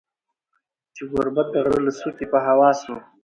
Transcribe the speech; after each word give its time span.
چي 0.95 1.03
ګوربت 1.11 1.47
د 1.51 1.55
غره 1.63 1.79
له 1.85 1.91
څوکي 1.99 2.25
په 2.31 2.39
هوا 2.45 2.69
سو 2.81 2.95